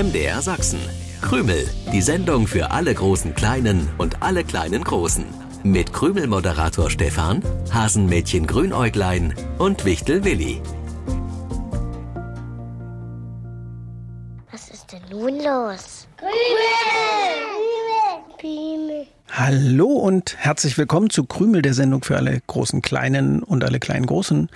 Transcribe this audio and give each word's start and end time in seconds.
MDR 0.00 0.40
Sachsen. 0.40 0.80
Krümel, 1.20 1.68
die 1.92 2.00
Sendung 2.00 2.46
für 2.46 2.70
alle 2.70 2.94
großen 2.94 3.34
Kleinen 3.34 3.86
und 3.98 4.22
alle 4.22 4.44
kleinen 4.44 4.82
Großen. 4.82 5.26
Mit 5.62 5.92
Krümel-Moderator 5.92 6.88
Stefan, 6.88 7.42
Hasenmädchen 7.70 8.46
Grünäuglein 8.46 9.34
und 9.58 9.84
Wichtel 9.84 10.24
Willi. 10.24 10.62
Was 14.50 14.70
ist 14.70 14.90
denn 14.90 15.02
nun 15.10 15.34
los? 15.34 16.08
Krümel! 16.16 16.32
Krümel! 18.38 19.06
Hallo 19.28 19.88
und 19.88 20.34
herzlich 20.38 20.78
willkommen 20.78 21.10
zu 21.10 21.24
Krümel, 21.24 21.60
der 21.60 21.74
Sendung 21.74 22.04
für 22.04 22.16
alle 22.16 22.40
großen 22.46 22.80
Kleinen 22.80 23.42
und 23.42 23.64
alle 23.64 23.78
kleinen 23.78 24.06
Großen. 24.06 24.48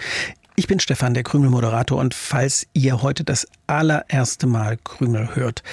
Ich 0.56 0.68
bin 0.68 0.78
Stefan, 0.78 1.14
der 1.14 1.24
Krümel-Moderator 1.24 1.98
und 1.98 2.14
falls 2.14 2.68
ihr 2.74 3.02
heute 3.02 3.24
das 3.24 3.48
allererste 3.66 4.46
Mal 4.46 4.76
Krümel 4.76 5.34
hört, 5.34 5.64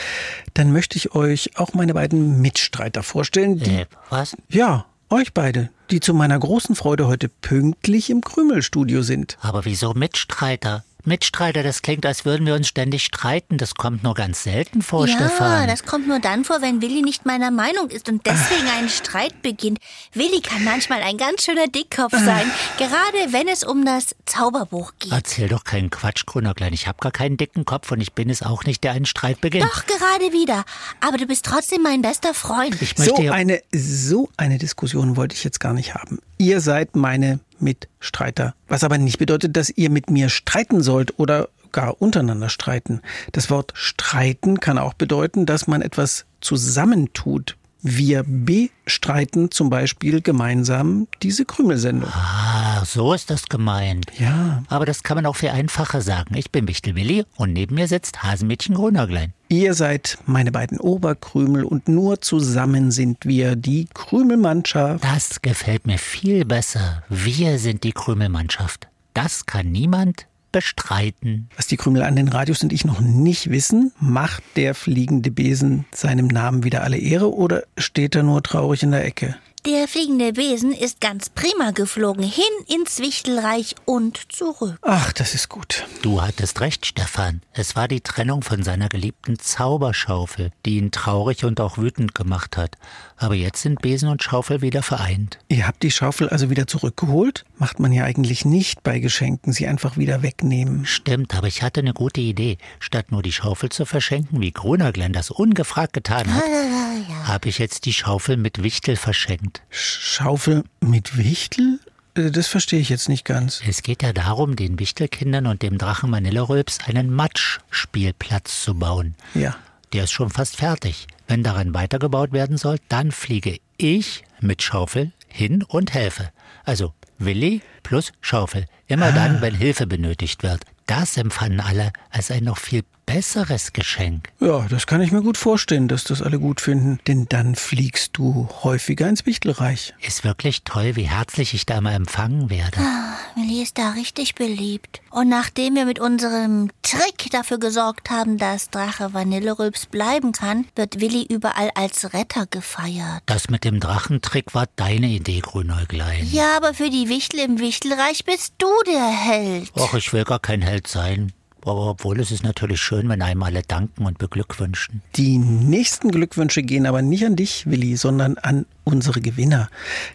dann 0.56 0.72
möchte 0.72 0.98
ich 0.98 1.14
euch 1.14 1.52
auch 1.56 1.76
meine 1.76 1.94
beiden 1.94 2.42
Mitstreiter 2.42 3.04
vorstellen. 3.04 3.60
Die, 3.60 3.82
äh, 3.82 3.86
was? 4.10 4.36
Ja, 4.50 4.86
euch 5.12 5.36
beide, 5.36 5.70
die 5.92 6.00
zu 6.00 6.16
meiner 6.16 6.40
großen 6.40 6.74
Freude 6.74 7.06
heute 7.06 7.30
pünktlich 7.30 8.10
im 8.10 8.22
Krümelstudio 8.22 9.04
sind. 9.04 9.38
Aber 9.42 9.66
wieso 9.66 9.94
Mitstreiter? 9.94 10.84
Mitstreiter, 11.06 11.64
das 11.64 11.82
klingt, 11.82 12.06
als 12.06 12.26
würden 12.26 12.46
wir 12.46 12.56
uns 12.56 12.68
ständig 12.68 13.04
streiten. 13.04 13.58
Das 13.58 13.76
kommt 13.76 14.04
nur 14.04 14.14
ganz 14.14 14.44
selten 14.44 14.82
vor, 14.82 15.08
ja, 15.08 15.16
Stefan. 15.16 15.62
Ja, 15.62 15.68
das 15.68 15.84
kommt 15.84 16.08
nur 16.08 16.20
dann 16.20 16.46
vor, 16.46 16.62
wenn 16.62 16.82
Willi 16.82 17.02
nicht 17.02 17.26
meiner 17.26 17.52
Meinung 17.52 17.90
ist 17.90 18.10
und 18.10 18.26
deswegen 18.26 18.68
ein 18.78 18.90
Streit 18.90 19.42
beginnt. 19.42 19.80
Willi 20.14 20.42
kann 20.42 20.64
manchmal 20.64 21.02
ein 21.02 21.18
ganz 21.18 21.44
schöner 21.44 21.68
Dickkopf 21.68 22.12
sein, 22.12 22.52
gerade 22.78 23.34
wenn 23.34 23.48
es 23.48 23.64
um 23.64 23.86
das 23.86 24.16
Zauberbuch 24.26 24.94
geht. 25.00 25.12
Erzähl 25.12 25.48
doch 25.48 25.64
keinen 25.64 25.90
Quatsch, 25.90 26.26
Grünerklein. 26.26 26.74
Ich 26.74 26.88
habe 26.88 26.98
gar 27.00 27.12
keinen 27.12 27.38
dicken 27.38 27.66
Kopf 27.66 27.92
und 27.92 28.02
ich 28.02 28.14
bin 28.14 28.30
es 28.30 28.44
auch 28.44 28.64
nicht, 28.64 28.84
der 28.84 28.94
einen 28.94 29.06
Streit 29.06 29.42
beginnt. 29.42 29.66
Doch, 29.66 29.86
gerade 29.86 30.32
wieder. 30.32 30.64
Aber 31.00 31.18
du 31.18 31.26
bist 31.26 31.46
trotzdem 31.46 31.82
mein 31.84 32.02
bester 32.02 32.34
Freund. 32.34 32.82
Ich 32.82 32.98
möchte 32.98 33.24
so, 33.24 33.32
eine, 33.32 33.62
so 33.72 34.30
eine 34.38 34.58
Diskussion 34.58 35.16
wollte 35.16 35.36
ich 35.36 35.44
jetzt 35.44 35.60
gar 35.60 35.74
nicht 35.74 35.94
haben. 35.94 36.20
Ihr 36.38 36.62
seid 36.62 36.96
meine 36.96 37.40
Mitstreiter. 37.62 38.56
Was 38.68 38.84
aber 38.84 38.98
nicht 38.98 39.20
bedeutet, 39.20 39.56
dass 39.56 39.70
ihr 39.70 39.90
mit 39.90 40.10
mir 40.10 40.30
streiten 40.30 40.82
sollt 40.82 41.18
oder 41.20 41.50
gar 41.72 42.02
untereinander 42.02 42.50
streiten. 42.50 43.02
Das 43.32 43.50
Wort 43.50 43.72
streiten 43.76 44.60
kann 44.60 44.78
auch 44.78 44.94
bedeuten, 44.94 45.46
dass 45.46 45.68
man 45.68 45.82
etwas 45.82 46.26
zusammentut, 46.42 47.56
wir 47.82 48.24
bestreiten 48.28 49.52
zum 49.52 49.70
Beispiel 49.70 50.22
gemeinsam 50.22 51.08
diese 51.24 51.46
Krümelsendung. 51.46 52.10
Ah, 52.12 52.84
so 52.86 53.14
ist 53.14 53.30
das 53.30 53.48
gemeint. 53.48 54.06
Ja. 54.20 54.64
Aber 54.68 54.86
das 54.86 55.04
kann 55.04 55.16
man 55.16 55.26
auch 55.26 55.36
viel 55.36 55.50
einfacher 55.50 56.02
sagen. 56.02 56.36
Ich 56.36 56.52
bin 56.52 56.68
Wichtel 56.68 56.96
Willi 56.96 57.26
und 57.36 57.54
neben 57.54 57.76
mir 57.76 57.88
sitzt 57.88 58.24
Hasenmädchen 58.24 58.76
Grünäuglein. 58.76 59.34
Ihr 59.50 59.74
seid 59.74 60.18
meine 60.26 60.52
beiden 60.52 60.80
Oberkrümel 60.80 61.64
und 61.64 61.88
nur 61.88 62.22
zusammen 62.22 62.92
sind 62.92 63.26
wir 63.26 63.56
die 63.56 63.88
Krümelmannschaft. 63.94 65.04
Das 65.04 65.42
gefällt 65.42 65.88
mir 65.88 65.98
viel 65.98 66.46
besser. 66.46 67.04
Wir 67.10 67.60
sind 67.60 67.84
die 67.84 67.92
Krümelmannschaft. 67.92 68.88
Das 69.14 69.46
kann 69.46 69.72
niemand 69.72 70.28
bestreiten. 70.52 71.50
Was 71.56 71.68
die 71.68 71.78
Krümel 71.78 72.04
an 72.04 72.16
den 72.16 72.28
Radios 72.28 72.64
und 72.64 72.74
ich 72.74 72.86
noch 72.86 73.00
nicht 73.00 73.50
wissen, 73.50 73.92
macht 74.00 74.44
der 74.56 74.76
fliegende 74.76 75.32
Besen 75.32 75.86
seinem 75.94 76.28
Namen 76.28 76.64
wieder 76.64 76.84
alle 76.84 76.98
Ehre 76.98 77.34
oder 77.34 77.64
steht 77.78 78.16
er 78.16 78.24
nur 78.24 78.44
traurig 78.44 78.84
in 78.84 78.92
der 78.92 79.06
Ecke? 79.06 79.36
Der 79.68 79.88
fliegende 79.88 80.34
Besen 80.34 80.72
ist 80.72 81.02
ganz 81.02 81.30
prima 81.30 81.70
geflogen, 81.70 82.24
hin 82.24 82.44
ins 82.68 82.98
Wichtelreich 82.98 83.76
und 83.86 84.32
zurück. 84.32 84.80
Ach, 84.82 85.14
das 85.14 85.36
ist 85.36 85.50
gut. 85.50 85.86
Du 86.02 86.20
hattest 86.20 86.62
recht, 86.62 86.88
Stefan. 86.88 87.44
Es 87.54 87.76
war 87.76 87.88
die 87.88 88.02
Trennung 88.02 88.42
von 88.42 88.64
seiner 88.64 88.90
geliebten 88.90 89.38
Zauberschaufel, 89.38 90.50
die 90.66 90.78
ihn 90.78 90.90
traurig 90.90 91.46
und 91.46 91.62
auch 91.62 91.78
wütend 91.78 92.16
gemacht 92.16 92.58
hat. 92.58 92.76
Aber 93.18 93.36
jetzt 93.36 93.62
sind 93.62 93.84
Besen 93.84 94.10
und 94.10 94.24
Schaufel 94.24 94.62
wieder 94.64 94.82
vereint. 94.82 95.38
Ihr 95.48 95.68
habt 95.68 95.84
die 95.84 95.92
Schaufel 95.92 96.30
also 96.30 96.50
wieder 96.50 96.66
zurückgeholt? 96.66 97.46
Macht 97.60 97.80
man 97.80 97.92
ja 97.92 98.04
eigentlich 98.04 98.46
nicht 98.46 98.82
bei 98.82 98.98
Geschenken, 98.98 99.54
sie 99.54 99.68
einfach 99.68 99.96
wieder 99.96 100.24
wegnehmen. 100.24 100.88
Stimmt, 100.88 101.36
aber 101.36 101.46
ich 101.46 101.62
hatte 101.62 101.82
eine 101.82 101.94
gute 101.94 102.20
Idee. 102.20 102.58
Statt 102.80 103.12
nur 103.12 103.22
die 103.22 103.32
Schaufel 103.32 103.70
zu 103.70 103.86
verschenken, 103.86 104.42
wie 104.42 104.52
Grunerglen 104.52 105.14
das 105.14 105.30
ungefragt 105.30 105.94
getan 105.94 106.34
hat, 106.34 106.44
ja. 106.48 107.28
habe 107.28 107.48
ich 107.48 107.60
jetzt 107.60 107.86
die 107.86 107.94
Schaufel 107.94 108.38
mit 108.38 108.64
Wichtel 108.64 108.96
verschenkt. 108.96 109.51
Schaufel 109.70 110.64
mit 110.80 111.18
Wichtel? 111.18 111.80
Äh, 112.16 112.32
das 112.32 112.48
verstehe 112.48 112.80
ich 112.80 112.90
jetzt 112.90 113.10
nicht 113.10 113.26
ganz. 113.26 113.62
Es 113.68 113.84
geht 113.84 114.04
ja 114.04 114.14
darum, 114.14 114.56
den 114.56 114.80
Wichtelkindern 114.80 115.48
und 115.48 115.62
dem 115.62 115.78
Drachen 115.78 116.10
Manillerülps 116.10 116.80
einen 116.86 117.14
Matschspielplatz 117.14 118.64
zu 118.64 118.76
bauen. 118.76 119.16
Ja. 119.34 119.56
Der 119.94 120.06
ist 120.06 120.12
schon 120.12 120.30
fast 120.30 120.58
fertig. 120.58 121.08
Wenn 121.28 121.44
daran 121.44 121.74
weitergebaut 121.74 122.32
werden 122.32 122.58
soll, 122.58 122.78
dann 122.90 123.12
fliege 123.12 123.60
ich 123.78 124.24
mit 124.40 124.62
Schaufel 124.62 125.12
hin 125.28 125.64
und 125.64 125.94
helfe. 125.94 126.32
Also 126.64 126.94
Willi 127.18 127.62
plus 127.84 128.12
Schaufel. 128.22 128.66
Immer 128.88 129.08
ah. 129.08 129.12
dann, 129.12 129.42
wenn 129.42 129.56
Hilfe 129.56 129.88
benötigt 129.88 130.44
wird. 130.44 130.64
Das 130.88 131.18
empfanden 131.18 131.62
alle 131.62 131.94
als 132.10 132.32
ein 132.32 132.44
noch 132.44 132.58
viel 132.58 132.84
besseres 133.14 133.74
Geschenk. 133.74 134.30
Ja, 134.40 134.66
das 134.70 134.88
kann 134.88 135.02
ich 135.02 135.12
mir 135.12 135.22
gut 135.22 135.38
vorstellen, 135.38 135.90
dass 135.90 136.06
das 136.06 136.22
alle 136.22 136.40
gut 136.40 136.62
finden, 136.62 137.00
denn 137.08 137.26
dann 137.28 137.56
fliegst 137.56 138.12
du 138.18 138.48
häufiger 138.64 139.10
ins 139.10 139.26
Wichtelreich. 139.26 139.94
Ist 140.00 140.24
wirklich 140.24 140.64
toll, 140.64 140.96
wie 140.96 141.10
herzlich 141.10 141.54
ich 141.54 141.66
da 141.66 141.80
immer 141.80 141.94
empfangen 141.94 142.50
werde. 142.50 142.78
Ah, 142.80 143.18
Willi 143.36 143.62
ist 143.62 143.78
da 143.78 143.92
richtig 143.92 144.36
beliebt. 144.36 145.02
Und 145.10 145.28
nachdem 145.28 145.76
wir 145.76 145.86
mit 145.86 146.00
unserem 146.00 146.70
Trick 146.84 147.30
dafür 147.32 147.60
gesorgt 147.60 148.10
haben, 148.10 148.38
dass 148.38 148.70
Drache 148.70 149.14
Vanillerülps 149.14 149.88
bleiben 149.88 150.32
kann, 150.32 150.66
wird 150.76 151.02
Willi 151.02 151.26
überall 151.28 151.72
als 151.76 152.14
Retter 152.14 152.46
gefeiert. 152.46 153.24
Das 153.26 153.50
mit 153.50 153.66
dem 153.66 153.82
Drachentrick 153.82 154.54
war 154.54 154.68
deine 154.78 155.08
Idee, 155.08 155.42
Grünäuglein. 155.42 156.30
Ja, 156.32 156.56
aber 156.56 156.74
für 156.74 156.90
die 156.90 157.10
Wichtel 157.10 157.42
im 157.42 157.60
Wichtelreich 157.60 158.24
bist 158.24 158.54
du 158.58 158.70
der 158.88 159.08
Held. 159.08 159.70
Och, 159.78 159.96
ich 159.96 160.14
will 160.14 160.24
gar 160.24 160.40
kein 160.40 160.62
Held 160.62 160.88
sein. 160.88 161.34
Aber 161.64 161.92
obwohl 161.92 162.20
es 162.20 162.32
ist 162.32 162.44
natürlich 162.44 162.82
schön, 162.82 163.08
wenn 163.10 163.22
einem 163.22 163.44
alle 163.44 163.62
danken 163.62 164.06
und 164.06 164.18
beglückwünschen. 164.18 165.02
Die 165.16 165.38
nächsten 165.38 166.10
Glückwünsche 166.10 166.64
gehen 166.64 166.86
aber 166.86 167.02
nicht 167.02 167.26
an 167.26 167.36
dich, 167.36 167.68
Willi, 167.68 167.96
sondern 167.98 168.38
an 168.38 168.66
unsere 168.84 169.22
Gewinner. 169.22 169.70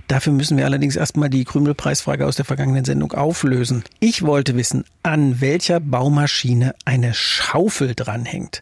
Dafür 0.09 0.33
müssen 0.33 0.57
wir 0.57 0.65
allerdings 0.65 0.97
erstmal 0.97 1.31
die 1.31 1.45
Krümelpreisfrage 1.45 2.27
aus 2.27 2.37
der 2.37 2.45
vergangenen 2.45 2.85
Sendung 2.85 3.13
auflösen. 3.13 3.85
Ich 4.01 4.23
wollte 4.23 4.57
wissen, 4.57 4.85
an 5.03 5.41
welcher 5.41 5.79
Baumaschine 5.79 6.75
eine 6.85 7.15
Schaufel 7.15 7.95
dranhängt. 7.95 8.61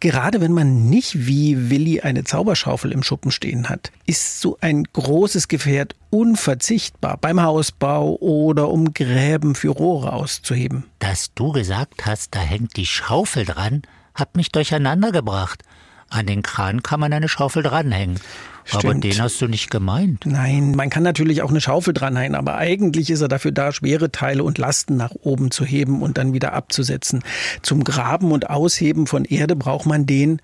Gerade 0.00 0.40
wenn 0.40 0.52
man 0.52 0.88
nicht 0.90 1.26
wie 1.26 1.70
Willi 1.70 2.00
eine 2.00 2.24
Zauberschaufel 2.24 2.92
im 2.92 3.02
Schuppen 3.02 3.30
stehen 3.30 3.68
hat, 3.68 3.92
ist 4.06 4.40
so 4.40 4.58
ein 4.60 4.84
großes 4.84 5.48
Gefährt 5.48 5.94
unverzichtbar 6.16 7.18
beim 7.20 7.42
Hausbau 7.42 8.16
oder 8.16 8.70
um 8.70 8.94
Gräben 8.94 9.54
für 9.54 9.68
Rohre 9.68 10.14
auszuheben. 10.14 10.84
Dass 10.98 11.34
du 11.34 11.52
gesagt 11.52 12.06
hast, 12.06 12.34
da 12.34 12.40
hängt 12.40 12.78
die 12.78 12.86
Schaufel 12.86 13.44
dran, 13.44 13.82
hat 14.14 14.34
mich 14.34 14.50
durcheinander 14.50 15.12
gebracht. 15.12 15.62
An 16.08 16.24
den 16.24 16.42
Kran 16.42 16.82
kann 16.82 17.00
man 17.00 17.12
eine 17.12 17.28
Schaufel 17.28 17.62
dranhängen. 17.62 18.18
Stimmt. 18.64 18.84
Aber 18.84 18.94
den 18.94 19.20
hast 19.20 19.42
du 19.42 19.46
nicht 19.46 19.70
gemeint. 19.70 20.24
Nein, 20.24 20.72
man 20.74 20.88
kann 20.88 21.02
natürlich 21.02 21.42
auch 21.42 21.50
eine 21.50 21.60
Schaufel 21.60 21.92
dranhängen, 21.92 22.34
aber 22.34 22.56
eigentlich 22.56 23.10
ist 23.10 23.20
er 23.20 23.28
dafür 23.28 23.52
da, 23.52 23.70
schwere 23.70 24.10
Teile 24.10 24.42
und 24.42 24.56
Lasten 24.56 24.96
nach 24.96 25.12
oben 25.20 25.50
zu 25.50 25.66
heben 25.66 26.00
und 26.00 26.16
dann 26.16 26.32
wieder 26.32 26.54
abzusetzen. 26.54 27.22
Zum 27.60 27.84
Graben 27.84 28.32
und 28.32 28.48
Ausheben 28.48 29.06
von 29.06 29.26
Erde 29.26 29.54
braucht 29.54 29.84
man 29.84 30.06
den 30.06 30.40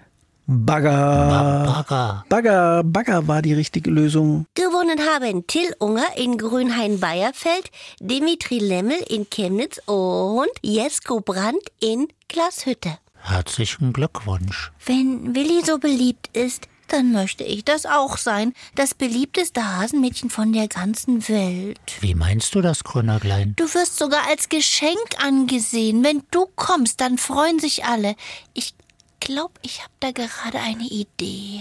Bagger. 0.46 1.64
Bagger. 1.64 2.24
Bagger. 2.28 2.82
Bagger 2.84 3.28
war 3.28 3.42
die 3.42 3.54
richtige 3.54 3.90
Lösung. 3.90 4.46
Gewonnen 4.54 4.98
haben 5.00 5.46
Till 5.46 5.72
Unger 5.78 6.16
in 6.16 6.36
Grünhain-Bayerfeld, 6.36 7.70
Dimitri 8.00 8.58
Lemmel 8.58 8.98
in 9.08 9.30
Chemnitz 9.30 9.80
und 9.86 10.50
Jesko 10.62 11.20
Brandt 11.20 11.62
in 11.80 12.08
Glashütte. 12.28 12.98
Herzlichen 13.20 13.92
Glückwunsch. 13.92 14.72
Wenn 14.84 15.34
Willi 15.36 15.62
so 15.64 15.78
beliebt 15.78 16.28
ist, 16.36 16.66
dann 16.88 17.12
möchte 17.12 17.44
ich 17.44 17.64
das 17.64 17.86
auch 17.86 18.18
sein. 18.18 18.52
Das 18.74 18.94
beliebteste 18.94 19.64
Hasenmädchen 19.76 20.28
von 20.28 20.52
der 20.52 20.68
ganzen 20.68 21.26
Welt. 21.28 21.78
Wie 22.00 22.14
meinst 22.14 22.54
du 22.54 22.60
das, 22.60 22.84
Grünerglein? 22.84 23.54
Du 23.56 23.64
wirst 23.72 23.96
sogar 23.96 24.26
als 24.28 24.48
Geschenk 24.48 24.98
angesehen. 25.24 26.04
Wenn 26.04 26.22
du 26.32 26.46
kommst, 26.56 27.00
dann 27.00 27.16
freuen 27.16 27.60
sich 27.60 27.84
alle. 27.84 28.14
Ich 28.52 28.74
glaube, 29.24 29.54
ich 29.62 29.80
habe 29.80 29.92
da 30.00 30.10
gerade 30.10 30.58
eine 30.58 30.84
Idee. 30.84 31.60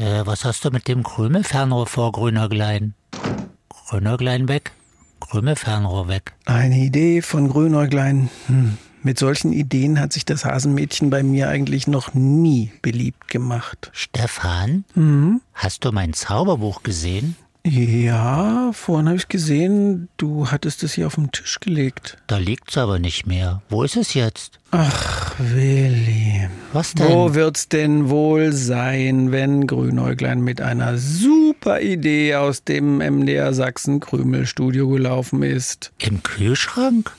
Äh, 0.00 0.26
was 0.26 0.44
hast 0.44 0.64
du 0.64 0.70
mit 0.70 0.88
dem 0.88 1.02
Krümelfernrohr 1.02 1.86
vor, 1.86 2.12
Grünerglein? 2.12 2.94
Grünerglein 3.68 4.48
weg, 4.48 4.72
Krümelfernrohr 5.20 6.08
weg. 6.08 6.34
Eine 6.44 6.78
Idee 6.78 7.22
von 7.22 7.48
Grünäuglein. 7.48 8.30
Hm. 8.46 8.76
Mit 9.02 9.18
solchen 9.18 9.52
Ideen 9.52 10.00
hat 10.00 10.12
sich 10.12 10.24
das 10.24 10.44
Hasenmädchen 10.44 11.08
bei 11.08 11.22
mir 11.22 11.48
eigentlich 11.48 11.86
noch 11.86 12.14
nie 12.14 12.72
beliebt 12.82 13.28
gemacht. 13.28 13.90
Stefan, 13.92 14.84
mhm. 14.94 15.40
hast 15.54 15.84
du 15.84 15.92
mein 15.92 16.12
Zauberbuch 16.12 16.82
gesehen? 16.82 17.36
Ja, 17.66 18.70
vorhin 18.72 19.08
habe 19.08 19.18
ich 19.18 19.28
gesehen, 19.28 20.08
du 20.16 20.50
hattest 20.50 20.82
es 20.82 20.94
hier 20.94 21.06
auf 21.06 21.16
den 21.16 21.32
Tisch 21.32 21.60
gelegt. 21.60 22.16
Da 22.26 22.38
liegt's 22.38 22.78
aber 22.78 22.98
nicht 22.98 23.26
mehr. 23.26 23.62
Wo 23.68 23.82
ist 23.82 23.96
es 23.96 24.14
jetzt? 24.14 24.58
Ach, 24.70 25.34
Willi. 25.38 26.48
Was 26.72 26.94
denn? 26.94 27.08
Wo 27.08 27.34
wird's 27.34 27.68
denn 27.68 28.08
wohl 28.08 28.52
sein, 28.52 29.32
wenn 29.32 29.66
Grünäuglein 29.66 30.40
mit 30.40 30.60
einer 30.60 30.98
super 30.98 31.80
Idee 31.80 32.36
aus 32.36 32.64
dem 32.64 32.98
MDR 32.98 33.52
Sachsen 33.52 34.00
Krümelstudio 34.00 34.88
gelaufen 34.88 35.42
ist? 35.42 35.92
Im 35.98 36.22
Kühlschrank? 36.22 37.12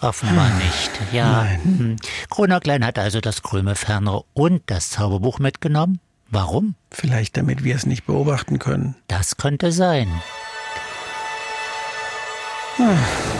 Offenbar 0.00 0.50
nicht. 0.56 0.90
Ja. 1.12 1.46
Hm. 1.62 1.96
Kronäuglein 2.30 2.84
hat 2.84 2.98
also 2.98 3.20
das 3.20 3.42
Krümelfernrohr 3.42 4.24
und 4.32 4.62
das 4.66 4.90
Zauberbuch 4.90 5.38
mitgenommen. 5.38 6.00
Warum? 6.30 6.74
Vielleicht 6.90 7.36
damit 7.36 7.64
wir 7.64 7.74
es 7.74 7.86
nicht 7.86 8.06
beobachten 8.06 8.58
können. 8.58 8.94
Das 9.08 9.36
könnte 9.36 9.72
sein. 9.72 10.08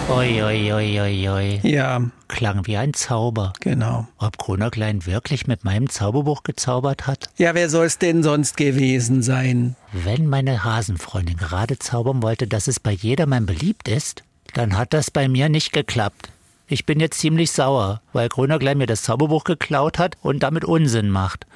Oi, 0.09 0.43
oi, 0.43 0.73
oi, 0.73 1.01
oi, 1.01 1.29
oi. 1.31 1.61
Ja, 1.63 2.03
Klang 2.29 2.67
wie 2.67 2.77
ein 2.77 2.93
Zauber. 2.95 3.53
genau. 3.61 4.07
Ob 4.19 4.39
Kronäuglein 4.39 5.07
wirklich 5.07 5.47
mit 5.47 5.65
meinem 5.65 5.89
Zauberbuch 5.89 6.43
gezaubert 6.43 7.07
hat? 7.07 7.31
Ja, 7.39 7.55
wer 7.55 7.71
soll's 7.71 7.99
denn 7.99 8.23
sonst 8.23 8.57
gewesen 8.57 9.23
sein? 9.23 9.77
Wenn 9.93 10.27
meine 10.27 10.63
Hasenfreundin 10.65 11.37
gerade 11.37 11.79
zaubern 11.79 12.23
wollte, 12.23 12.47
dass 12.47 12.69
es 12.69 12.81
bei 12.81 12.93
jedermann 12.93 13.47
beliebt 13.47 13.89
ist, 13.89 14.25
dann 14.53 14.77
hat 14.77 14.93
das 14.93 15.11
bei 15.11 15.29
mir 15.29 15.49
nicht 15.49 15.73
geklappt. 15.73 16.29
Ich 16.67 16.85
bin 16.87 17.01
jetzt 17.01 17.19
ziemlich 17.19 17.51
sauer, 17.51 18.01
weil 18.13 18.29
Grünerglein 18.29 18.79
mir 18.79 18.87
das 18.87 19.03
Zauberbuch 19.03 19.45
geklaut 19.45 19.99
hat 19.99 20.17
und 20.23 20.43
damit 20.43 20.65
Unsinn 20.65 21.09
macht. 21.09 21.47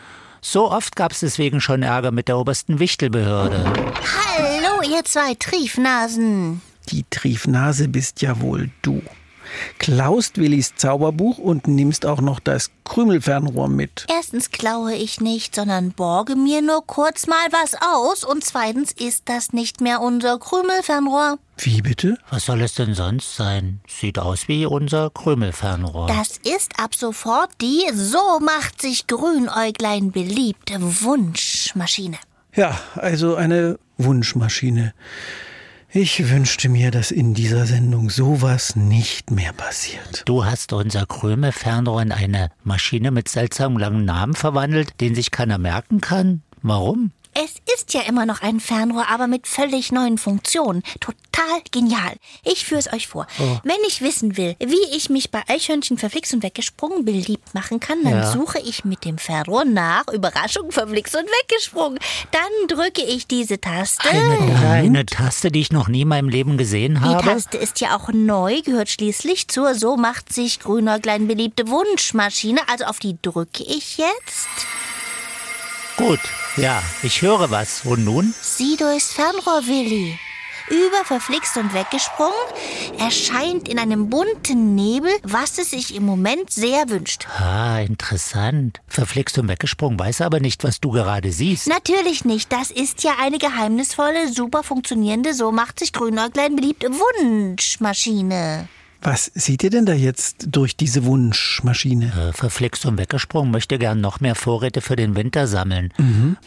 So 0.47 0.71
oft 0.71 0.95
gab 0.95 1.13
es 1.13 1.21
deswegen 1.21 1.63
schon 1.63 1.83
Ärger 1.83 2.11
mit 2.11 2.29
der 2.29 2.37
obersten 2.37 2.79
Wichtelbehörde. 2.79 3.65
Hallo, 3.65 4.83
ihr 4.95 5.03
zwei 5.05 5.33
Triefnasen. 5.39 6.61
Die 6.91 7.03
Triefnase 7.09 7.89
bist 7.89 8.21
ja 8.21 8.39
wohl 8.43 8.69
du. 8.83 9.01
Klaust 9.79 10.39
Willis 10.39 10.75
Zauberbuch 10.77 11.39
und 11.39 11.67
nimmst 11.67 12.07
auch 12.07 12.21
noch 12.21 12.41
das 12.41 12.71
Krümelfernrohr 12.85 13.69
mit. 13.69 14.07
Erstens 14.09 14.51
klaue 14.51 14.95
ich 14.95 15.21
nicht, 15.21 15.55
sondern 15.55 15.93
borge 15.93 16.37
mir 16.37 16.63
nur 16.63 16.87
kurz 16.87 17.27
mal 17.27 17.47
was 17.51 17.75
aus. 17.75 18.25
Und 18.25 18.45
zweitens 18.45 18.93
ist 18.93 19.29
das 19.29 19.53
nicht 19.53 19.81
mehr 19.81 20.01
unser 20.01 20.39
Krümelfernrohr. 20.39 21.39
Wie 21.59 21.83
bitte? 21.83 22.19
Was 22.31 22.47
soll 22.47 22.63
es 22.63 22.75
denn 22.75 22.95
sonst 22.95 23.37
sein? 23.37 23.81
Sieht 23.87 24.19
aus 24.19 24.49
wie 24.49 24.67
unser 24.67 25.11
Krümelfernrohr. 25.11 26.09
Das 26.09 26.39
ist 26.39 26.79
ab 26.79 26.95
sofort 26.95 27.51
die 27.61 27.85
So 27.93 28.41
macht 28.41 28.83
sich 28.83 29.07
Grünäuglein 29.07 30.11
beliebte 30.11 30.79
Wunschmaschine. 30.81 32.19
Ja, 32.55 32.79
also 32.95 33.35
eine 33.37 33.79
Wunschmaschine. 33.99 34.95
Ich 35.97 36.29
wünschte 36.29 36.69
mir, 36.69 36.91
dass 36.91 37.13
in 37.13 37.35
dieser 37.35 37.67
Sendung 37.67 38.11
sowas 38.11 38.75
nicht 38.75 39.31
mehr 39.31 39.53
passiert. 39.53 40.23
Du 40.25 40.45
hast 40.45 40.73
unser 40.73 41.07
Krümelfernrohr 41.07 42.03
in 42.03 42.11
eine 42.11 42.51
Maschine 42.65 43.13
mit 43.13 43.29
seltsam 43.29 43.79
langen 43.79 44.05
Namen 44.05 44.35
verwandelt, 44.35 45.01
den 45.01 45.15
sich 45.15 45.31
keiner 45.31 45.57
merken 45.57 46.01
kann. 46.01 46.43
Warum? 46.63 47.13
Es 47.35 47.55
ist 47.75 47.93
ja 47.95 48.03
immer 48.03 48.27
noch 48.27 48.43
ein 48.43 48.61
Fernrohr, 48.61 49.07
aber 49.11 49.27
mit 49.27 49.47
völlig 49.49 49.91
neuen 49.91 50.19
Funktionen. 50.19 50.83
Total 51.01 51.61
genial. 51.73 52.15
Ich 52.45 52.65
führe 52.65 52.79
es 52.79 52.93
euch 52.93 53.09
vor. 53.09 53.27
Wenn 53.65 53.77
ich 53.89 54.01
wissen 54.03 54.37
will, 54.37 54.55
wie 54.61 54.97
ich 54.97 55.11
mich 55.11 55.31
bei 55.33 55.43
Eichhörnchen 55.49 55.99
verflixt 55.99 56.33
und 56.33 56.43
weggesprungen 56.45 57.05
beliebt 57.05 57.53
machen 57.55 57.81
kann, 57.81 58.03
dann 58.05 58.13
Ja. 58.15 58.31
suche 58.31 58.61
ich 58.61 58.85
mit 58.85 59.05
dem 59.05 59.19
Fernrohr 59.19 59.65
nach 59.65 60.07
Überraschung 60.13 60.71
verflixt 60.71 61.17
und 61.17 61.25
weggesprungen. 61.43 61.99
Dann 62.31 62.69
drücke 62.69 63.03
ich 63.03 63.27
diese 63.27 63.61
Taste. 63.61 64.09
Eine, 64.09 64.69
eine 64.69 65.07
Taste, 65.07 65.51
die 65.51 65.61
ich 65.61 65.73
noch 65.73 65.89
nie 65.89 66.03
in 66.03 66.09
meinem 66.09 66.29
Leben 66.29 66.57
gesehen 66.57 66.95
Die 66.95 67.01
habe. 67.01 67.25
Taste 67.25 67.59
ist 67.59 67.81
ja 67.81 67.97
auch 67.97 68.11
neu, 68.13 68.63
gehört 68.63 68.91
schließlich 68.91 69.49
zur 69.49 69.75
So 69.75 69.97
macht 69.97 70.33
sich 70.33 70.61
Grünäuglein 70.61 71.27
beliebte 71.27 71.69
Wunschmaschine. 71.69 72.61
Also 72.69 72.85
auf 72.85 73.01
die 73.01 73.17
drücke 73.21 73.65
ich 73.65 73.99
jetzt. 73.99 74.47
Gut, 75.97 76.21
ja, 76.57 76.83
ich 77.03 77.23
höre 77.23 77.51
was. 77.51 77.85
Und 77.85 78.05
nun? 78.05 78.35
Sieh 78.41 78.77
durchs 78.77 79.13
Fernrohr, 79.13 79.67
Willi. 79.67 80.19
Über 80.69 81.05
verflixt 81.05 81.57
und 81.59 81.75
weggesprungen, 81.75 82.33
erscheint 82.99 83.69
in 83.69 83.79
einem 83.79 84.09
bunten 84.09 84.75
Nebel, 84.75 85.13
was 85.23 85.59
es 85.59 85.71
sich 85.71 85.95
im 85.95 86.05
Moment 86.05 86.51
sehr 86.51 86.89
wünscht. 86.89 87.27
Ah, 87.39 87.81
interessant. 87.81 88.81
Verflixt 88.89 89.39
und 89.39 89.49
weggesprungen, 89.49 89.99
weiß 89.99 90.23
aber 90.23 90.41
nicht, 90.41 90.65
was 90.65 90.81
du 90.81 90.91
gerade 90.91 91.33
siehst. 91.33 91.69
Natürlich 91.69 92.25
nicht, 92.25 92.51
das 92.51 92.71
ist 92.71 93.05
ja 93.05 93.13
eine 93.21 93.39
geheimnisvolle, 93.39 94.33
super 94.33 94.63
funktionierende, 94.63 95.35
so 95.35 95.53
macht 95.53 95.79
sich 95.79 95.93
Grünäuglein 95.93 96.57
beliebte 96.57 96.89
Wunschmaschine. 96.91 98.69
Was 99.07 99.31
seht 99.35 99.63
ihr 99.63 99.69
denn 99.69 99.85
da 99.85 99.93
jetzt 99.93 100.47
durch 100.49 100.79
diese 100.79 101.05
Wunschmaschine? 101.05 102.31
Äh, 102.31 102.33
Verflixt 102.33 102.87
und 102.87 102.97
weggesprungen 102.97 103.51
möchte 103.53 103.79
gern 103.79 104.01
noch 104.01 104.21
mehr 104.21 104.35
Vorräte 104.35 104.81
für 104.81 104.97
den 104.97 105.15
Winter 105.15 105.47
sammeln. 105.47 105.93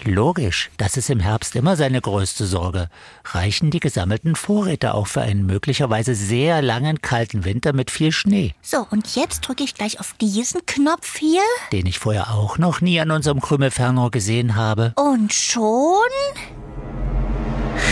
Logisch, 0.04 0.72
das 0.78 0.98
ist 0.98 1.12
im 1.12 1.20
Herbst 1.20 1.56
immer 1.56 1.76
seine 1.76 2.02
größte 2.02 2.48
Sorge. 2.48 2.90
Reichen 3.26 3.70
die 3.70 3.80
gesammelten 3.80 4.36
Vorräte 4.36 4.96
auch 4.96 5.06
für 5.06 5.22
einen 5.22 5.46
möglicherweise 5.46 6.16
sehr 6.16 6.64
langen 6.64 7.00
kalten 7.02 7.46
Winter 7.46 7.74
mit 7.74 7.92
viel 7.92 8.12
Schnee, 8.12 8.56
So, 8.64 8.88
und 8.90 9.16
jetzt 9.16 9.42
drücke 9.42 9.64
ich 9.64 9.76
gleich 9.76 10.00
auf 10.00 10.14
diesen 10.20 10.66
Knopf 10.66 11.18
hier 11.18 11.42
den 11.72 11.86
ich 11.86 12.00
vorher 12.00 12.32
auch 12.32 12.58
noch 12.58 12.82
nie 12.82 13.00
an 13.00 13.12
unserem 13.12 13.40
Krümelfernrohr 13.40 14.10
gesehen 14.10 14.56
habe? 14.56 14.94
und 14.96 15.32
schon... 15.32 15.94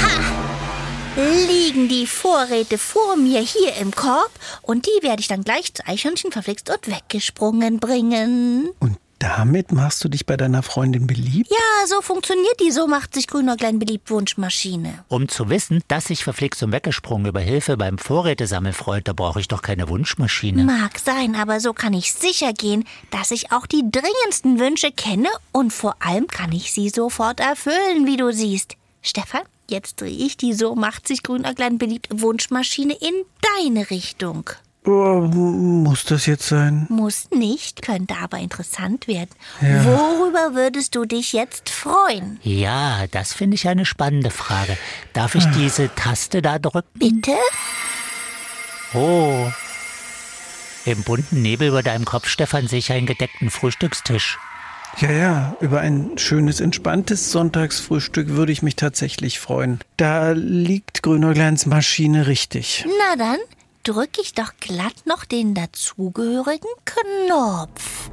Ha! 0.01 0.34
Liegen 1.15 1.88
die 1.88 2.07
Vorräte 2.07 2.77
vor 2.77 3.15
mir 3.15 3.39
hier 3.39 3.73
im 3.79 3.91
Korb 3.91 4.31
und 4.62 4.85
die 4.85 5.01
werde 5.03 5.21
ich 5.21 5.29
dann 5.29 5.45
gleich 5.45 5.73
zu 5.73 5.88
Eichhörnchen 5.88 6.33
verflixt 6.33 6.69
und 6.69 6.88
weggesprungen 6.88 7.79
bringen. 7.79 8.69
Und 8.79 8.97
damit 9.19 9.71
machst 9.71 10.03
du 10.03 10.09
dich 10.09 10.25
bei 10.25 10.35
deiner 10.35 10.62
Freundin 10.62 11.07
beliebt? 11.07 11.50
Ja, 11.50 11.88
so 11.88 12.01
funktioniert 12.01 12.59
die 12.59 12.71
So 12.71 12.85
macht 12.85 13.13
sich 13.13 13.27
Grünäuglein 13.27 13.79
beliebt 13.79 14.12
Wunschmaschine. 14.12 15.06
Um 15.07 15.29
zu 15.29 15.50
wissen, 15.50 15.81
dass 15.88 16.09
ich 16.09 16.21
verflixt 16.21 16.62
und 16.63 16.73
weggesprungen 16.73 17.27
über 17.27 17.39
Hilfe 17.39 17.77
beim 17.77 17.97
Vorrätesammeln 17.97 18.73
freut, 18.73 19.07
da 19.07 19.13
brauche 19.13 19.39
ich 19.39 19.47
doch 19.47 19.62
keine 19.62 19.88
Wunschmaschine. 19.88 20.65
Mag 20.65 21.00
sein, 21.00 21.35
aber 21.35 21.62
so 21.62 21.71
kann 21.71 21.94
ich 21.94 22.12
sicher 22.12 22.51
gehen, 22.51 22.83
dass 23.12 23.31
ich 23.31 23.53
auch 23.53 23.67
die 23.67 23.89
dringendsten 23.89 24.59
Wünsche 24.59 24.91
kenne 24.91 25.29
und 25.53 25.71
vor 25.71 25.95
allem 26.01 26.27
kann 26.27 26.51
ich 26.51 26.73
sie 26.73 26.89
sofort 26.89 27.39
erfüllen, 27.39 28.06
wie 28.06 28.17
du 28.17 28.33
siehst. 28.33 28.75
Stefan, 29.01 29.44
jetzt 29.69 30.01
drehe 30.01 30.09
ich 30.09 30.38
die 30.38 30.53
So 30.53 30.75
macht 30.75 31.07
sich 31.07 31.23
Grünäuglein 31.23 31.77
beliebte 31.77 32.21
Wunschmaschine 32.21 32.94
in 32.94 33.13
deine 33.57 33.89
Richtung. 33.89 34.50
Oh, 34.88 35.21
muss 35.31 36.06
das 36.06 36.27
jetzt 36.27 36.47
sein? 36.47 36.85
Muss 36.89 37.29
nicht, 37.31 37.81
könnte 37.81 38.17
aber 38.21 38.38
interessant 38.38 39.07
werden. 39.07 39.31
Worüber 39.59 40.53
würdest 40.53 40.93
du 40.93 41.05
dich 41.05 41.34
jetzt 41.34 41.72
freuen? 41.72 42.39
Ja, 42.43 43.07
das 43.07 43.34
finde 43.34 43.55
ich 43.55 43.67
eine 43.67 43.86
spannende 43.86 44.29
Frage. 44.29 44.77
Darf 45.13 45.34
ich 45.34 45.45
diese 45.57 45.89
Taste 45.95 46.43
da 46.43 46.60
drücken? 46.60 46.88
Bitte? 47.00 47.36
Oh. 48.93 49.51
Im 50.86 51.01
bunten 51.01 51.41
Nebel 51.41 51.69
über 51.69 51.81
deinem 51.81 52.05
Kopf, 52.05 52.27
Stefan, 52.27 52.67
sehe 52.67 52.77
ich 52.77 52.91
einen 52.91 53.07
gedeckten 53.07 53.50
Frühstückstisch. 53.50 54.38
Ja, 54.97 55.11
ja, 55.11 55.57
über 55.59 55.81
ein 55.81 56.17
schönes, 56.17 56.61
entspanntes 56.61 57.31
Sonntagsfrühstück 57.31 58.29
würde 58.29 58.53
ich 58.53 58.61
mich 58.61 58.77
tatsächlich 58.77 59.39
freuen. 59.39 59.79
Da 59.97 60.31
liegt 60.31 61.03
Grünäugleins 61.03 61.65
Maschine 61.65 62.27
richtig. 62.27 62.85
Na 62.85 63.17
dann, 63.17 63.39
drücke 63.83 64.21
ich 64.21 64.33
doch 64.33 64.53
glatt 64.61 65.05
noch 65.05 65.25
den 65.25 65.53
dazugehörigen 65.53 66.69
Knopf. 66.85 68.09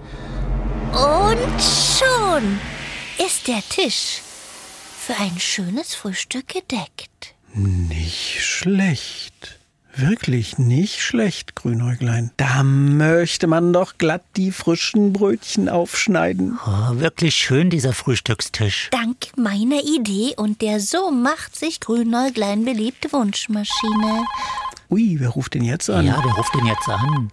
Und 0.93 1.63
schon 1.63 2.59
ist 3.25 3.47
der 3.47 3.63
Tisch 3.69 4.21
für 4.99 5.15
ein 5.15 5.39
schönes 5.39 5.95
Frühstück 5.95 6.49
gedeckt. 6.49 7.35
Nicht 7.55 8.41
schlecht. 8.41 9.22
Wirklich 9.95 10.59
nicht 10.59 11.01
schlecht, 11.03 11.55
Grünäuglein. 11.55 12.31
Da 12.39 12.63
möchte 12.63 13.47
man 13.47 13.75
doch 13.75 13.99
glatt 13.99 14.23
die 14.37 14.51
frischen 14.51 15.13
Brötchen 15.13 15.69
aufschneiden. 15.69 16.59
Oh, 16.67 16.99
wirklich 16.99 17.35
schön, 17.35 17.69
dieser 17.69 17.93
Frühstückstisch. 17.93 18.89
Dank 18.91 19.17
meiner 19.37 19.83
Idee 19.83 20.35
und 20.37 20.63
der 20.63 20.81
so 20.81 21.11
macht 21.11 21.57
sich 21.57 21.81
Grünäuglein 21.81 22.65
beliebte 22.65 23.13
Wunschmaschine. 23.13 24.25
Ui, 24.89 25.17
wer 25.19 25.29
ruft 25.29 25.55
denn 25.55 25.65
jetzt 25.65 25.91
an? 25.91 26.07
Ja, 26.07 26.21
wer 26.25 26.33
ruft 26.33 26.55
den 26.55 26.67
jetzt 26.67 26.89
an? 26.89 27.31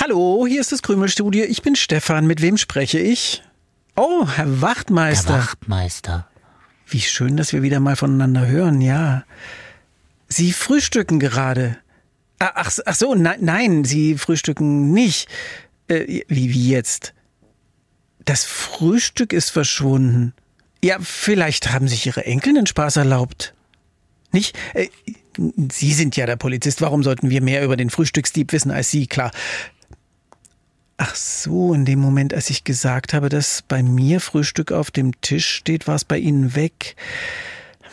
Hallo, 0.00 0.44
hier 0.46 0.60
ist 0.60 0.72
das 0.72 0.82
Krümelstudio. 0.82 1.44
Ich 1.44 1.62
bin 1.62 1.76
Stefan. 1.76 2.26
Mit 2.26 2.42
wem 2.42 2.56
spreche 2.56 2.98
ich? 2.98 3.42
Oh, 3.96 4.26
Herr 4.28 4.60
Wachtmeister. 4.60 5.38
Wachtmeister. 5.38 6.28
Wie 6.86 7.00
schön, 7.00 7.36
dass 7.36 7.52
wir 7.52 7.62
wieder 7.62 7.80
mal 7.80 7.96
voneinander 7.96 8.46
hören, 8.46 8.80
ja. 8.80 9.24
Sie 10.28 10.52
frühstücken 10.52 11.18
gerade. 11.18 11.78
Ach, 12.38 12.78
ach 12.84 12.94
so, 12.94 13.14
nein, 13.14 13.38
nein, 13.40 13.84
Sie 13.84 14.16
frühstücken 14.16 14.92
nicht. 14.92 15.28
Äh, 15.88 16.22
wie, 16.28 16.52
wie 16.52 16.68
jetzt? 16.68 17.14
Das 18.24 18.44
Frühstück 18.44 19.32
ist 19.32 19.50
verschwunden. 19.50 20.34
Ja, 20.84 20.98
vielleicht 21.00 21.72
haben 21.72 21.88
sich 21.88 22.06
Ihre 22.06 22.26
Enkel 22.26 22.54
den 22.54 22.66
Spaß 22.66 22.96
erlaubt. 22.96 23.54
Nicht? 24.32 24.56
Äh, 24.74 24.88
Sie 25.72 25.92
sind 25.92 26.16
ja 26.16 26.26
der 26.26 26.36
Polizist. 26.36 26.82
Warum 26.82 27.02
sollten 27.02 27.30
wir 27.30 27.40
mehr 27.40 27.64
über 27.64 27.76
den 27.76 27.90
Frühstücksdieb 27.90 28.52
wissen 28.52 28.70
als 28.70 28.90
Sie? 28.90 29.06
Klar. 29.06 29.30
Ach 30.96 31.14
so, 31.14 31.72
in 31.74 31.84
dem 31.84 32.00
Moment, 32.00 32.34
als 32.34 32.50
ich 32.50 32.64
gesagt 32.64 33.14
habe, 33.14 33.28
dass 33.28 33.62
bei 33.62 33.82
mir 33.82 34.20
Frühstück 34.20 34.72
auf 34.72 34.90
dem 34.90 35.18
Tisch 35.20 35.48
steht, 35.48 35.86
war 35.86 35.94
es 35.94 36.04
bei 36.04 36.18
Ihnen 36.18 36.56
weg. 36.56 36.96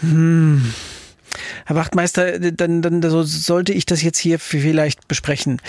Hm. 0.01 0.73
Herr 1.65 1.75
Wachtmeister, 1.75 2.39
dann, 2.39 2.81
dann 2.81 3.01
sollte 3.25 3.73
ich 3.73 3.85
das 3.85 4.01
jetzt 4.01 4.17
hier 4.17 4.39
vielleicht 4.39 5.07
besprechen. 5.07 5.61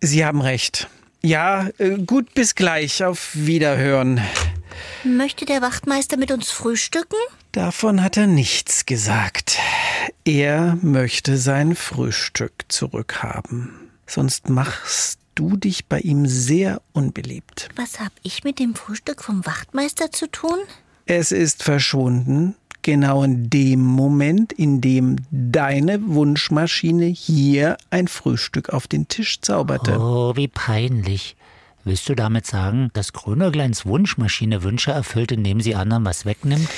Sie 0.00 0.24
haben 0.24 0.40
recht. 0.40 0.88
Ja, 1.22 1.68
äh, 1.78 1.96
gut, 1.98 2.34
bis 2.34 2.54
gleich. 2.54 3.02
Auf 3.02 3.30
Wiederhören. 3.34 4.20
Möchte 5.04 5.46
der 5.46 5.62
Wachtmeister 5.62 6.16
mit 6.16 6.30
uns 6.30 6.50
frühstücken? 6.50 7.16
Davon 7.52 8.02
hat 8.02 8.16
er 8.16 8.26
nichts 8.26 8.84
gesagt. 8.84 9.58
Er 10.24 10.76
möchte 10.82 11.36
sein 11.38 11.76
Frühstück 11.76 12.52
zurückhaben. 12.68 13.90
Sonst 14.06 14.48
machst 14.48 15.18
du 15.34 15.56
dich 15.56 15.86
bei 15.86 16.00
ihm 16.00 16.26
sehr 16.26 16.82
unbeliebt. 16.92 17.68
Was 17.76 18.00
hab 18.00 18.12
ich 18.22 18.44
mit 18.44 18.58
dem 18.58 18.74
Frühstück 18.74 19.22
vom 19.22 19.46
Wachtmeister 19.46 20.12
zu 20.12 20.30
tun? 20.30 20.58
Es 21.06 21.32
ist 21.32 21.62
verschwunden, 21.62 22.54
genau 22.84 23.24
in 23.24 23.50
dem 23.50 23.80
Moment, 23.80 24.52
in 24.52 24.80
dem 24.80 25.16
deine 25.32 26.06
Wunschmaschine 26.06 27.06
hier 27.06 27.76
ein 27.90 28.06
Frühstück 28.06 28.70
auf 28.70 28.86
den 28.86 29.08
Tisch 29.08 29.40
zauberte. 29.40 29.98
Oh, 29.98 30.36
wie 30.36 30.46
peinlich. 30.46 31.36
Willst 31.82 32.08
du 32.08 32.14
damit 32.14 32.46
sagen, 32.46 32.90
dass 32.92 33.12
Grünergleins 33.12 33.84
Wunschmaschine 33.84 34.62
Wünsche 34.62 34.92
erfüllt, 34.92 35.32
indem 35.32 35.60
sie 35.60 35.74
anderen 35.74 36.04
was 36.04 36.24
wegnimmt? 36.24 36.68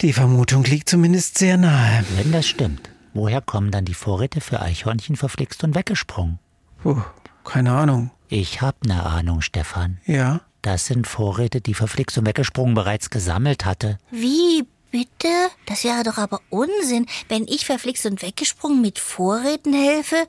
Die 0.00 0.12
Vermutung 0.12 0.64
liegt 0.64 0.88
zumindest 0.88 1.38
sehr 1.38 1.56
nahe. 1.56 2.04
Wenn 2.16 2.32
das 2.32 2.46
stimmt, 2.46 2.90
woher 3.14 3.40
kommen 3.40 3.70
dann 3.70 3.84
die 3.84 3.94
Vorräte 3.94 4.40
für 4.40 4.60
Eichhörnchen 4.60 5.16
verflixt 5.16 5.62
und 5.62 5.74
weggesprungen? 5.74 6.38
Puh, 6.82 7.02
keine 7.44 7.72
Ahnung. 7.72 8.10
Ich 8.28 8.60
hab 8.62 8.84
ne 8.84 9.04
Ahnung, 9.04 9.40
Stefan. 9.40 9.98
Ja? 10.06 10.40
Das 10.62 10.84
sind 10.84 11.06
Vorräte, 11.06 11.60
die 11.60 11.74
verflixt 11.74 12.18
und 12.18 12.26
weggesprungen 12.26 12.74
bereits 12.74 13.08
gesammelt 13.08 13.64
hatte. 13.64 13.98
Wie 14.10 14.64
bitte? 14.90 15.28
Das 15.66 15.84
wäre 15.84 16.02
doch 16.02 16.18
aber 16.18 16.40
Unsinn, 16.50 17.06
wenn 17.28 17.46
ich 17.46 17.66
verflixt 17.66 18.06
und 18.06 18.22
weggesprungen 18.22 18.80
mit 18.80 18.98
Vorräten 18.98 19.72
helfe, 19.72 20.26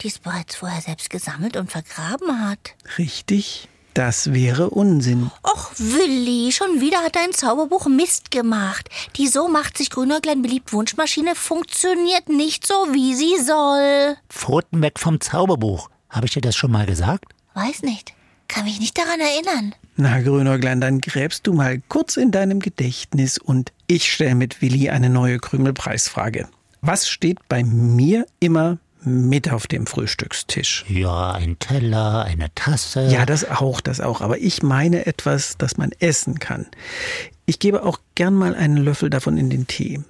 die 0.00 0.08
es 0.08 0.18
bereits 0.18 0.56
vorher 0.56 0.80
selbst 0.80 1.10
gesammelt 1.10 1.56
und 1.56 1.70
vergraben 1.70 2.48
hat. 2.48 2.74
Richtig. 2.98 3.68
Das 3.94 4.32
wäre 4.32 4.70
Unsinn. 4.70 5.30
Och, 5.44 5.70
Willi, 5.78 6.50
schon 6.50 6.80
wieder 6.80 6.98
hat 6.98 7.14
dein 7.14 7.32
Zauberbuch 7.32 7.86
Mist 7.86 8.32
gemacht. 8.32 8.88
Die 9.16 9.28
so 9.28 9.46
macht 9.46 9.78
sich 9.78 9.88
Grünäuglein 9.88 10.42
beliebt 10.42 10.72
Wunschmaschine 10.72 11.36
funktioniert 11.36 12.28
nicht 12.28 12.66
so, 12.66 12.74
wie 12.92 13.14
sie 13.14 13.38
soll. 13.44 14.16
Pfoten 14.28 14.82
weg 14.82 14.98
vom 14.98 15.20
Zauberbuch. 15.20 15.90
Habe 16.10 16.26
ich 16.26 16.32
dir 16.32 16.40
das 16.40 16.56
schon 16.56 16.72
mal 16.72 16.86
gesagt? 16.86 17.26
Weiß 17.54 17.82
nicht. 17.82 18.14
Kann 18.54 18.66
mich 18.66 18.78
nicht 18.78 18.96
daran 18.96 19.18
erinnern. 19.18 19.74
Na, 19.96 20.20
Grünäuglein, 20.20 20.80
dann 20.80 21.00
gräbst 21.00 21.46
du 21.48 21.54
mal 21.54 21.82
kurz 21.88 22.16
in 22.16 22.30
deinem 22.30 22.60
Gedächtnis 22.60 23.36
und 23.36 23.72
ich 23.88 24.12
stelle 24.12 24.36
mit 24.36 24.62
Willi 24.62 24.90
eine 24.90 25.10
neue 25.10 25.38
Krümelpreisfrage. 25.38 26.48
Was 26.80 27.08
steht 27.08 27.38
bei 27.48 27.64
mir 27.64 28.26
immer 28.38 28.78
mit 29.06 29.50
auf 29.50 29.66
dem 29.66 29.86
Frühstückstisch. 29.86 30.86
Ja, 30.88 31.32
ein 31.32 31.58
Teller, 31.58 32.24
eine 32.24 32.54
Tasse. 32.54 33.08
Ja, 33.10 33.26
das 33.26 33.44
auch, 33.50 33.82
das 33.82 34.00
auch. 34.00 34.22
Aber 34.22 34.38
ich 34.38 34.62
meine 34.62 35.04
etwas, 35.04 35.56
das 35.58 35.76
man 35.76 35.90
essen 35.98 36.38
kann. 36.38 36.66
Ich 37.44 37.58
gebe 37.58 37.82
auch 37.82 37.98
gern 38.14 38.34
mal 38.34 38.54
einen 38.54 38.78
Löffel 38.78 39.10
davon 39.10 39.36
in 39.36 39.50
den 39.50 39.66
Tee. 39.66 40.00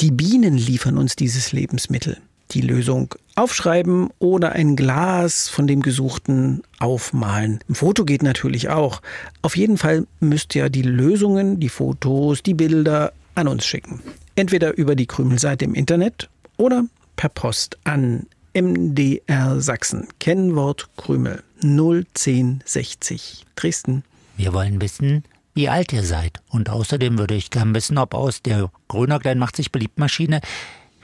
Die 0.00 0.10
Bienen 0.10 0.56
liefern 0.56 0.96
uns 0.96 1.14
dieses 1.14 1.52
Lebensmittel. 1.52 2.18
Die 2.52 2.60
Lösung 2.60 3.14
aufschreiben 3.34 4.08
oder 4.18 4.52
ein 4.52 4.74
Glas 4.74 5.48
von 5.48 5.66
dem 5.66 5.82
Gesuchten 5.82 6.62
aufmalen. 6.78 7.60
Ein 7.68 7.74
Foto 7.74 8.04
geht 8.04 8.22
natürlich 8.22 8.68
auch. 8.68 9.00
Auf 9.42 9.56
jeden 9.56 9.78
Fall 9.78 10.06
müsst 10.20 10.54
ihr 10.54 10.70
die 10.70 10.82
Lösungen, 10.82 11.60
die 11.60 11.68
Fotos, 11.68 12.42
die 12.42 12.54
Bilder 12.54 13.12
an 13.34 13.48
uns 13.48 13.64
schicken. 13.64 14.00
Entweder 14.34 14.76
über 14.76 14.96
die 14.96 15.06
Krümelseite 15.06 15.64
im 15.64 15.74
Internet 15.74 16.28
oder 16.56 16.84
per 17.16 17.28
Post 17.28 17.78
an 17.84 18.26
MDR 18.54 19.60
Sachsen. 19.60 20.08
Kennwort 20.18 20.88
Krümel 20.96 21.42
01060 21.62 23.46
Dresden. 23.56 24.04
Wir 24.36 24.52
wollen 24.52 24.80
wissen, 24.80 25.24
wie 25.54 25.68
alt 25.68 25.92
ihr 25.92 26.04
seid. 26.04 26.40
Und 26.48 26.70
außerdem 26.70 27.18
würde 27.18 27.34
ich 27.34 27.50
gern 27.50 27.74
wissen, 27.74 27.98
ob 27.98 28.14
aus 28.14 28.42
der 28.42 28.70
Grünerklein 28.88 29.38
macht 29.38 29.56
sich 29.56 29.70
beliebt 29.70 29.98
Maschine 29.98 30.40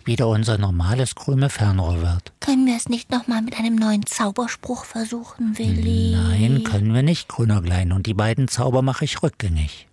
wieder 0.07 0.29
unser 0.29 0.59
normales 0.59 1.15
Krümel-Fernrohr 1.15 2.03
wird. 2.03 2.33
Können 2.41 2.67
wir 2.67 2.77
es 2.77 2.89
nicht 2.89 3.11
nochmal 3.11 3.43
mit 3.43 3.59
einem 3.59 3.77
neuen 3.77 4.07
Zauberspruch 4.07 4.85
versuchen, 4.85 5.59
Willi? 5.59 6.17
Nein, 6.17 6.65
können 6.65 6.95
wir 6.95 7.03
nicht, 7.03 7.29
Grünerklein. 7.29 7.93
Und 7.93 8.07
die 8.07 8.15
beiden 8.15 8.49
Zauber 8.49 8.83
mache 8.83 9.05
ich 9.05 9.23
rückgängig. 9.23 9.89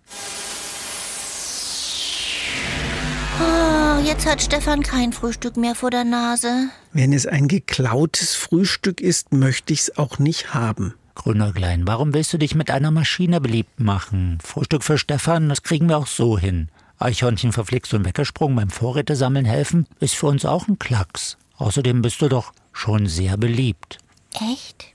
Oh, 3.40 4.00
jetzt 4.04 4.26
hat 4.26 4.42
Stefan 4.42 4.82
kein 4.82 5.12
Frühstück 5.12 5.56
mehr 5.56 5.74
vor 5.74 5.90
der 5.90 6.04
Nase. 6.04 6.68
Wenn 6.92 7.12
es 7.12 7.26
ein 7.26 7.48
geklautes 7.48 8.34
Frühstück 8.34 9.00
ist, 9.00 9.32
möchte 9.32 9.72
ich 9.72 9.80
es 9.80 9.96
auch 9.96 10.18
nicht 10.18 10.54
haben. 10.54 10.94
Grünerklein, 11.14 11.86
warum 11.86 12.14
willst 12.14 12.32
du 12.32 12.38
dich 12.38 12.54
mit 12.54 12.70
einer 12.70 12.90
Maschine 12.90 13.40
beliebt 13.40 13.80
machen? 13.80 14.38
Frühstück 14.42 14.82
für 14.82 14.98
Stefan, 14.98 15.48
das 15.48 15.62
kriegen 15.62 15.88
wir 15.88 15.98
auch 15.98 16.06
so 16.06 16.38
hin. 16.38 16.68
Eichhörnchen 17.02 17.52
verflixt 17.52 17.94
und 17.94 18.04
weggesprungen 18.04 18.56
beim 18.56 18.70
Vorräte 18.70 19.16
sammeln 19.16 19.44
helfen, 19.44 19.86
ist 20.00 20.14
für 20.14 20.26
uns 20.26 20.44
auch 20.44 20.68
ein 20.68 20.78
Klacks. 20.78 21.36
Außerdem 21.56 22.02
bist 22.02 22.20
du 22.22 22.28
doch 22.28 22.52
schon 22.72 23.06
sehr 23.06 23.36
beliebt. 23.36 23.98
Echt? 24.34 24.86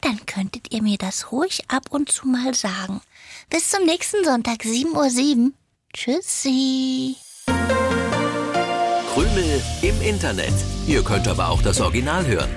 Dann 0.00 0.24
könntet 0.26 0.72
ihr 0.72 0.82
mir 0.82 0.98
das 0.98 1.30
ruhig 1.30 1.64
ab 1.68 1.84
und 1.90 2.10
zu 2.10 2.26
mal 2.26 2.54
sagen. 2.54 3.00
Bis 3.50 3.70
zum 3.70 3.84
nächsten 3.84 4.24
Sonntag, 4.24 4.62
7.07 4.62 5.44
Uhr. 5.44 5.52
Tschüssi. 5.92 7.16
Krümel 9.12 9.62
im 9.82 10.00
Internet. 10.00 10.54
Ihr 10.86 11.02
könnt 11.02 11.28
aber 11.28 11.48
auch 11.48 11.62
das 11.62 11.80
Original 11.80 12.26
hören. 12.26 12.48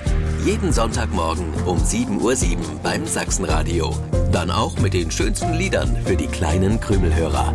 Jeden 0.44 0.72
Sonntagmorgen 0.72 1.52
um 1.64 1.78
7.07 1.78 2.56
Uhr 2.56 2.80
beim 2.82 3.06
Sachsenradio. 3.06 3.94
Dann 4.30 4.50
auch 4.50 4.78
mit 4.78 4.94
den 4.94 5.10
schönsten 5.10 5.54
Liedern 5.54 5.96
für 6.04 6.16
die 6.16 6.28
kleinen 6.28 6.80
Krümelhörer. 6.80 7.52